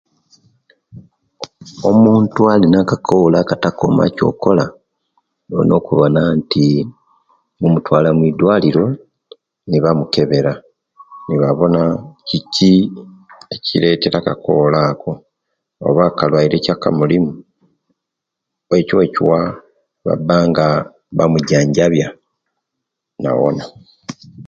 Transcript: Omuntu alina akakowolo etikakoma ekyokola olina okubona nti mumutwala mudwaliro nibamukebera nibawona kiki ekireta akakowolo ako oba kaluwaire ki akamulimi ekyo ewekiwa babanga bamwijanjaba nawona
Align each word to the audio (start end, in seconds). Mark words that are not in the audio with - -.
Omuntu 1.89 2.39
alina 2.53 2.77
akakowolo 2.81 3.37
etikakoma 3.39 4.01
ekyokola 4.09 4.65
olina 5.55 5.75
okubona 5.79 6.21
nti 6.39 6.65
mumutwala 7.59 8.09
mudwaliro 8.17 8.85
nibamukebera 9.69 10.53
nibawona 11.27 11.81
kiki 12.27 12.73
ekireta 13.55 14.07
akakowolo 14.19 14.77
ako 14.89 15.11
oba 15.87 16.15
kaluwaire 16.17 16.57
ki 16.63 16.71
akamulimi 16.75 17.33
ekyo 18.79 18.95
ewekiwa 18.97 19.39
babanga 20.05 20.65
bamwijanjaba 21.17 22.07
nawona 23.21 23.63